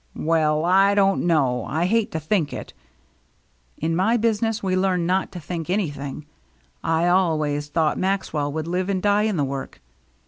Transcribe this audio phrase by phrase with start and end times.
[0.17, 1.63] "Well, I don't know.
[1.65, 2.73] I hate to think it."
[3.77, 6.25] "In my business we learn not to think any thing.
[6.83, 9.79] I always thought Maxwell would live and die in the work.